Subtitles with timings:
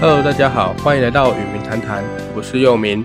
[0.00, 2.02] Hello，大家好，欢迎来到与民谈谈，
[2.34, 3.04] 我是佑民。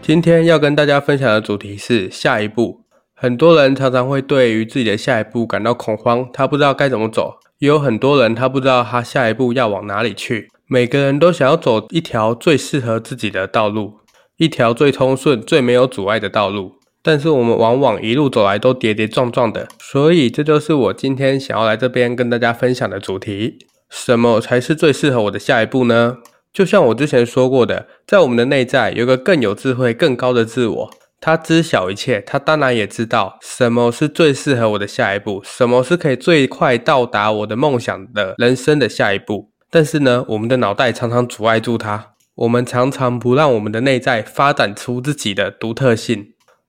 [0.00, 2.82] 今天要跟大家分享的主题是下一步。
[3.14, 10.48] 很多人常常会对于自己的下一步感到恐慌，他不知道该怎么走；也有很多人他不知道他下一步要往哪里去。
[10.68, 13.94] 每个人都想要走一条最适合自己的道路，
[14.36, 16.76] 一条最通顺、最没有阻碍的道路。
[17.02, 23.58] 但是我们往往一路走来都跌跌撞撞的，所以这就是我今天想要来这边跟大家分享的主题：
[23.90, 26.18] 什么才是最适合我的下一步呢？
[26.56, 39.50] 就像我之前说过的，在我们的内在有个更有智慧、更高的自我，他知晓一切，他当然也知道什么是最适合我的下一步，什么是可以最快到达我的梦想的人生的下一步。
[39.70, 46.28] 但是呢，我们的脑袋常常阻碍住它，我们常常不让我们的内在发展出自己的独特性。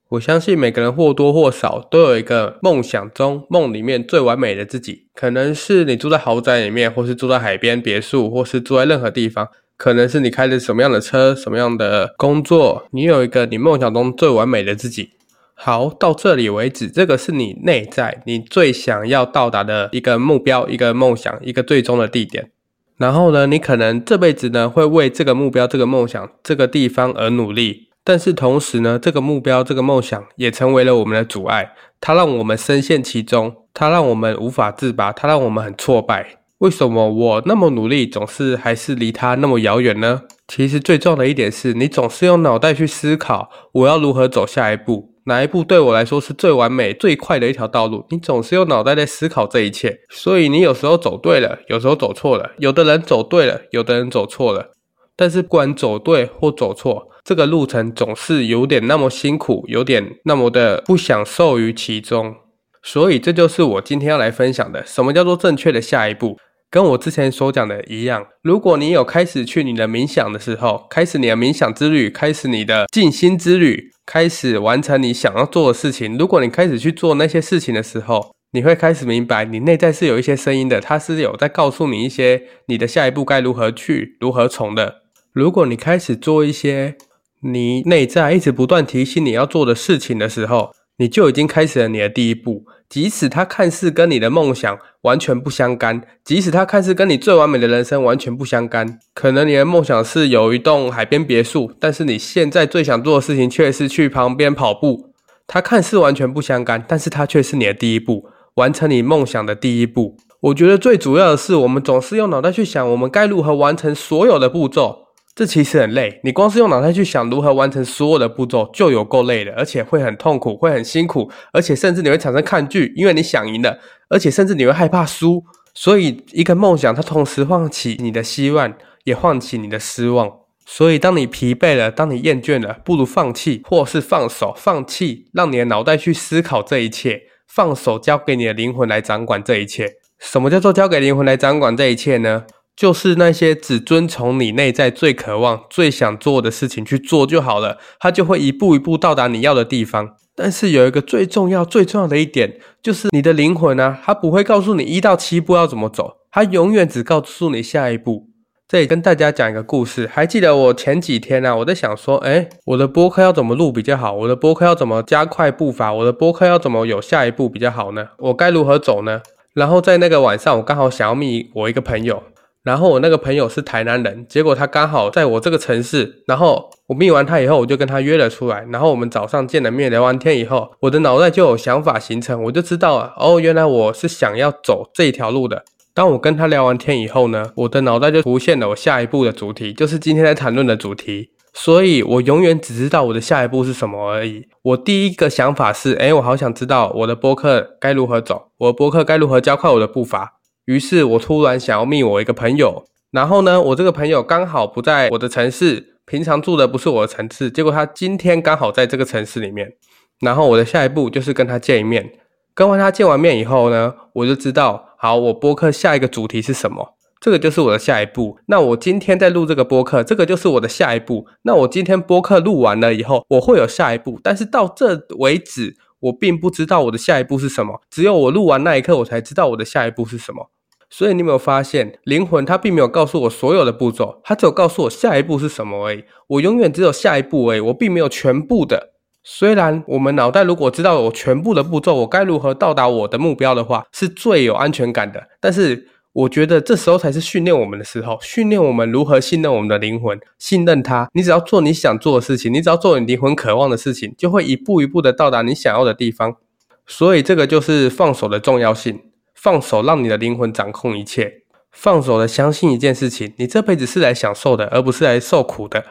[0.10, 9.48] 我相信每个人或多或少都有一个梦想中梦里面最完美的自己，可能是你住在豪宅里面，或是住在海边别墅，或是住在任何地方，
[9.78, 15.12] 可能是你开着什么样的车，什么样的工作，你有一个你梦想中最完美的自己。
[15.54, 22.52] 好，到这里为止，这个是你内在你最想要到达的一个目标，一个梦想，一个最终的地点。
[22.98, 27.90] 然后呢，你可能这辈子呢会为这个目标、这个梦想、这个地方而努力。
[28.04, 36.40] 但是同时呢，这个目标、这个梦想也成为了我们的阻碍，它让我们深陷其中，它让我们无法自拔，它让我们很挫败。
[36.60, 40.24] 为什么我那么努力，总是还是离它那么遥远呢？
[40.48, 48.06] 其实最重要的一点是，你总是用脑袋去思考，我要如何走下一步，哪一步对我来说是最完美、最快的一条道路。
[48.10, 54.72] 你总是用脑袋在思考这一切，所以你有时候走对了，有时候走错了，有的人走对了，有的人走错了。
[55.16, 62.36] 但是不管走对或走错，这个路程总是有点那么辛苦，有点那么的不享受于其中，
[62.82, 64.84] 所以这就是我今天要来分享的。
[64.86, 66.38] 什么叫做正确的下一步？
[66.70, 76.18] 跟我之前所讲的一样，如果你有开始去你的冥想的时候，开始你的冥想之旅，开始你的静心之旅，开始完成你想要做的事情。
[76.18, 85.04] 如果你开始去做那些事情的时候，你会开始明白，你内在是有一些声音的，它是有在告诉你一些你的下一步该如何去，如何从的。
[85.34, 86.96] 如果你开始做一些。
[87.42, 92.66] 你内在一直不断提醒你要做的事情的时候，你就已经开始了你的第一步。
[92.90, 105.14] 即使它看似跟你的梦想完全不相干，即使它看似跟你最完美的人生完全不相干，可能你的梦想是有一栋海边别墅，但是你现在最想做的事情却是去旁边跑步。
[105.46, 108.26] 它看似完全不相干，但是它却是你的第一步，
[108.56, 110.16] 完成你梦想的第一步。
[110.40, 115.07] 我觉得最主要的是，我们总是用脑袋去想，我们该如何完成所有的步骤。
[115.38, 123.78] 这其实很累，你光是用脑袋去想如何完成所有的步骤就有够累的，而且会很痛苦，会很辛苦，而且甚至你会产生抗拒，因为你想赢了，
[124.10, 125.44] 而且甚至你会害怕输。
[125.76, 128.74] 所以，一个梦想它同时唤起你的希望，
[129.04, 130.28] 也唤起你的失望。
[130.66, 139.88] 所以，当你疲惫了，当你厌倦了，不如放弃，或是放手，放弃，让你的脑袋去思考这一切，放手交给你的灵魂来掌管这一切。
[140.18, 142.46] 什么叫做交给灵魂来掌管这一切呢？
[142.78, 150.12] 就是那些只遵从你内在最渴望、最想做的事情去做就好了，它就会一步一步到达你要的地方。
[150.36, 158.30] 但是有一个最重要、最重要的一点，就是你的灵魂啊，它不会告诉你一到七步要怎么走，它永远只告诉你下一步。
[158.68, 164.14] 这里跟大家讲一个故事，还记得我前几天啊，我在想说，诶，我的播客要怎么录比较好？
[164.14, 165.92] 我的播客要怎么加快步伐？
[165.92, 168.10] 我的播客要怎么有下一步比较好呢？
[168.20, 169.22] 我该如何走呢？
[169.56, 172.22] 然后在那个晚上，我刚好想要密我一个朋友。
[172.68, 176.22] 然后我那个朋友是台南人，结果他刚好在我这个城市。
[176.28, 178.68] 然后我密完他以后，我就跟他约了出来。
[178.70, 183.14] 然后我们早上见了面，聊完天以后，我的脑袋就有想法形成，我就知道了。
[183.16, 185.64] 哦，原来我是想要走这条路的。
[185.94, 191.30] 当我跟他聊完天以后呢，我的脑袋就浮现了我下一步的主题，就是今天在谈论的主题。
[191.54, 194.46] 所以我永远只知道我的下一步是什么而已。
[194.62, 200.34] 我第一个想法是，诶，我好想知道我的播客该如何走，我的播客该如何加快我的步伐。
[200.68, 209.72] 于是我突然想要密我一个朋友，然后呢，我这个朋友刚好不在我的城市，平常住的不是我的城市，结果他今天刚好在这个城市里面，
[210.20, 212.12] 然后我的下一步就是跟他见一面，
[212.54, 218.38] 跟完他见完面以后呢，我就知道，好，我播客下一个主题是什么，这个就是我的下一步。
[218.48, 221.28] 那我今天在录这个播客，这个就是我的下一步。
[221.44, 230.52] 那我今天播客录完了以后，我会有下一步，但是到这为止，我并不知道我的下一步是什么，只有我录完那一刻，我才知道我的下一步是什么。
[230.90, 236.04] 所以你有没有发现，灵魂它并没有告诉我所有的步骤，它只有告诉我下一步是什么而已。
[236.28, 238.94] 我永远只有下一步而已，我并没有全部的。
[239.24, 245.22] 虽然我们脑袋如果知道我全部的步骤，我该如何到达我的目标的话，是最有安全感的。
[245.42, 251.10] 但是我觉得这时候才是训练我们的时候，训练我们如何信任我们的灵魂，信任它。
[251.14, 256.38] 你只要做你想做的事情，你只要做你灵魂渴望的事情，就会一步一步的到达你想要的地方。
[256.86, 259.02] 所以这个就是放手的重要性，
[259.48, 265.86] 放手让你的灵魂掌控一切，放手的相信一件事情，你这辈子是来享受的，而不是来受苦的。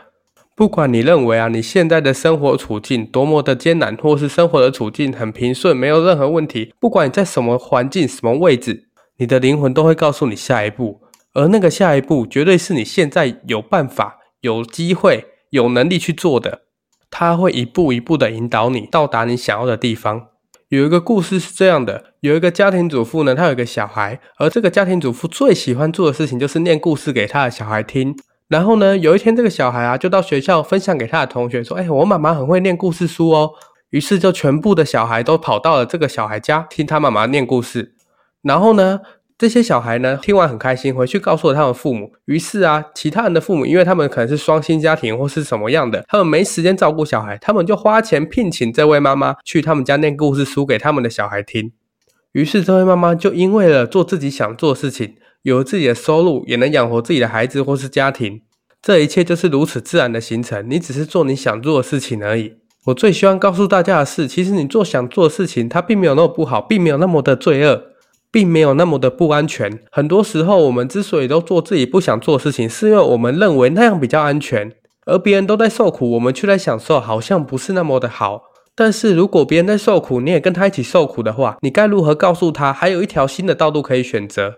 [0.55, 8.91] 不管你认为啊，你现在的生活处境多么的艰难，或是生活的处境很平顺，没有任何问题，不管你在什么环境、什么位置。
[9.17, 11.01] 你的灵魂都会告诉你下一步，
[11.33, 16.65] 而那个下一步绝对是你现在有办法、有机会、有能力去做的。
[17.11, 20.27] 它会一步一步的引导你到达你想要的地方。
[20.69, 28.17] 有一个故事是这样的：有一个家庭主妇呢，她有一个小孩，而这个家庭主妇最喜欢做的事情就是念故事给他的小孩听。
[28.49, 33.53] 然后呢，有一天这个小孩啊，就到学校分享给他的同学说：“哎，我妈妈很会念故事书哦。”
[33.91, 37.95] 于是就全部的小孩都跑到了这个小孩家听他妈妈念故事。
[38.43, 39.01] 然后呢，
[39.39, 42.11] 这些小孩呢，听完很开心，回去告诉了他们父母。
[42.25, 51.73] 于是啊，其他人的父母，因为他们可能是双薪家庭或是什么样的，他们没时间照顾小孩，他们就花钱聘请这位妈妈去他们家念故事书给他们的小孩听。
[52.37, 58.43] 于是这位妈妈就因为了做自己想做的事情，有了自己的收入，也能养活自己的孩子或是家庭。
[58.83, 62.53] 这一切就是如此自然的形成，你只是做你想做的事情而已。
[62.85, 67.83] 我最希望告诉大家的是，其实你做想做的事情，它并没有那么不好，并没有那么的罪恶。
[68.33, 69.81] 并没有那么的不安全。
[69.91, 74.71] 很多时候，我们之所以都做自己不想做的事情，是因为我们认为那样比较安全，
[75.07, 78.43] 而别人都在受苦，我们却在享受，好像不是那么的好。
[78.77, 84.57] 但是如果别人在受苦，你也跟他一起受苦的话，你该如何告诉他，还有一条新的道路可以选择？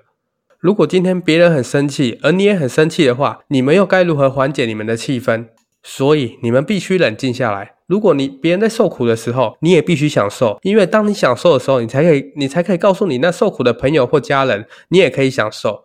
[0.58, 5.46] 如果今天别人很生气，而你也很生气的话，你们又该如何缓解你们的气氛？
[5.84, 7.74] 所以你们必须冷静下来。
[7.86, 15.84] 如果你别人在受苦的时候，你也必须享受，因为当你享受的时候，你才可以，你才可以告诉你那受苦的朋友或家人，你也可以享受。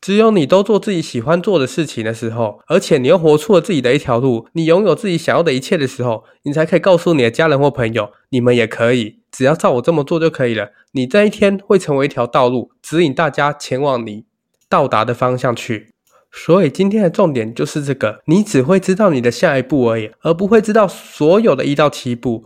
[0.00, 10.70] 只有你都做自己喜欢做的事情的时候，而且你又活出了自己的一条路，你拥有自己想要的一切的时候，你才可以告诉你的家人或朋友，你们也可以，只要照我这么做就可以了。
[10.92, 14.24] 你这一天会成为一条道路，指引大家前往你
[14.68, 15.90] 到达的方向去。
[16.32, 22.44] 所以今天的重点就是这个，你只会知道你的下一步而已，而不会知道所有的一到七步。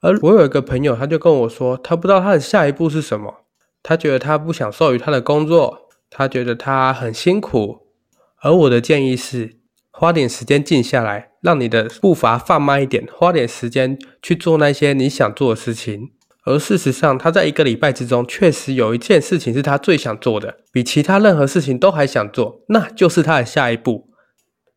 [0.00, 3.42] 而我有一个朋友，他就跟我说，他不知道他的下一步是什么，
[3.82, 7.86] 他觉得他不享受于他的工作，他觉得他很辛苦。
[8.42, 9.58] 而我的建议是，
[9.90, 16.10] 花点时间静下来，让你的步伐放慢一点，花点时间去做那些你想做的事情。
[16.44, 24.08] 而事实上，他在一个礼拜之中，确实有一件事情是他最想做的，比其他任何事情都还想做，那就是他的下一步。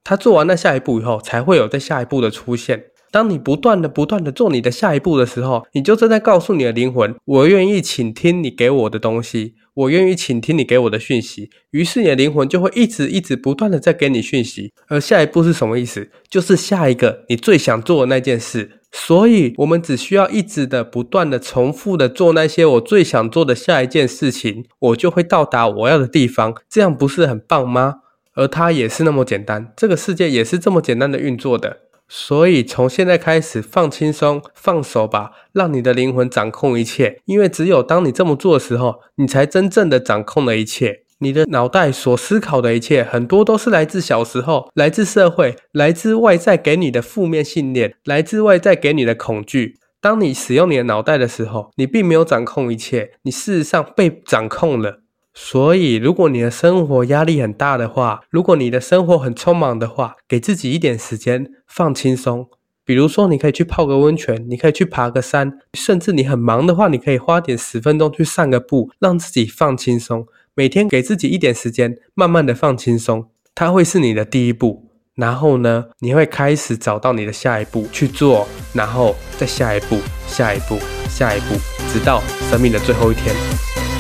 [0.03, 2.87] 他做完那下一步以后，才会有这下一步的出现。
[3.13, 11.51] 当你不断的、不断的做你的下一步的时候，你就正在告诉你的灵魂：我愿意倾听你给我的东西，我愿意倾听你给我的讯息。
[11.69, 14.73] 于是你的灵魂就会一直、一直不断的在给你讯息。
[14.87, 16.09] 而下一步是什么意思？
[16.27, 18.79] 就是下一个你最想做的那件事。
[18.91, 26.55] 所以，我们只需要一直的、不断的、重复的做那些我最想做的下一件事情，我就会到达我要的地方。
[26.67, 27.97] 这样不是很棒吗？
[28.35, 31.77] 而它也是那么简单，这个世界也是这么简单的运作的。
[32.07, 37.21] 所以，从现在开始，放轻松、放手吧，让你的灵魂掌控一切。
[37.25, 41.03] 因为只有当你这么做的时候，你才真正的掌控了一切。
[41.19, 49.77] 你的脑袋所思考的一切，很多都是来自小时候，来自社会，来自外在给你的负面信念，来自外在给你的恐惧。
[50.01, 55.02] 当你使用你的脑袋的时候，你并没有掌控一切，你事实上被掌控了。
[55.33, 62.47] 所以，如果你的生活压力很大的话，如果你的生活很匆忙的话，给自己一点时间，放轻松。
[62.85, 70.27] 比如说，你可以去泡个温泉，你可以去爬个山，甚至你很忙的话，你可以花点十分钟去散个步，让自己放轻松。
[70.53, 74.89] 每天给自己一点时间，慢慢的放轻松，它会是你的第一步。
[75.15, 79.97] 然后呢，你会开始找到你的下一步去做，然后再下一步、
[80.27, 81.55] 下一步、下一步，
[81.91, 83.33] 直到生命的最后一天，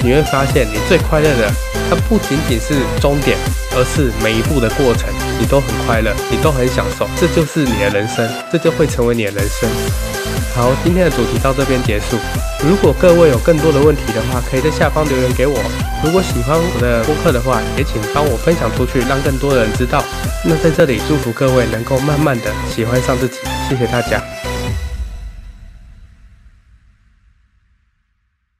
[0.03, 1.49] 你会发现你最快乐的，
[1.89, 3.37] 它不仅仅是终点，
[3.71, 5.07] 而是每一步的过程，
[5.39, 9.69] 你都很快乐，你都很享受，这就是你的人生，这就会成为你的人生。
[10.53, 12.17] 好，今天的主题到这边结束。
[12.67, 15.57] 如果各位有更多的问题的话，可以在下方留言给我。
[16.03, 20.03] 如果喜欢我的播客的话，也请帮我分享出去，让更多的人知道。
[20.43, 23.37] 那在这里祝福各位能够慢慢的喜欢上自己，
[23.69, 24.21] 谢谢大家。